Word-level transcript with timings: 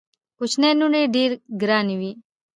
کوچنۍ 0.37 0.71
لوڼي 0.79 1.01
ډېري 1.15 1.35
ګراني 1.61 1.95
وي. 1.99 2.11